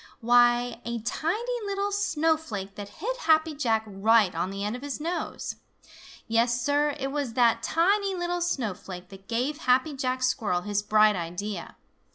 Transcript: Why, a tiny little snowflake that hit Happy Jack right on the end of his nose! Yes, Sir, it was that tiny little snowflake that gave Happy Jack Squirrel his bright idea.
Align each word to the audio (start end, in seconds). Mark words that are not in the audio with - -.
Why, 0.19 0.81
a 0.83 0.97
tiny 1.01 1.59
little 1.67 1.91
snowflake 1.91 2.73
that 2.73 2.89
hit 2.89 3.17
Happy 3.17 3.53
Jack 3.53 3.83
right 3.85 4.33
on 4.33 4.49
the 4.49 4.63
end 4.63 4.75
of 4.75 4.81
his 4.81 4.99
nose! 4.99 5.57
Yes, 6.27 6.59
Sir, 6.59 6.95
it 6.99 7.11
was 7.11 7.33
that 7.33 7.61
tiny 7.61 8.15
little 8.15 8.41
snowflake 8.41 9.09
that 9.09 9.27
gave 9.27 9.59
Happy 9.59 9.93
Jack 9.95 10.23
Squirrel 10.23 10.61
his 10.61 10.81
bright 10.81 11.15
idea. 11.15 11.75